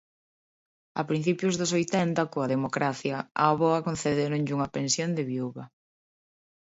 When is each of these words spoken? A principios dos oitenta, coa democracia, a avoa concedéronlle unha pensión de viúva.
A 0.99 1.01
principios 1.09 1.53
dos 1.59 1.71
oitenta, 1.79 2.29
coa 2.33 2.51
democracia, 2.55 3.17
a 3.41 3.43
avoa 3.53 3.83
concedéronlle 3.87 4.55
unha 4.57 4.71
pensión 4.77 5.09
de 5.17 5.23
viúva. 5.31 5.63